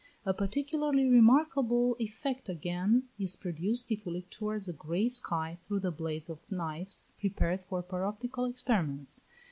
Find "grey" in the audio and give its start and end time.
4.73-5.07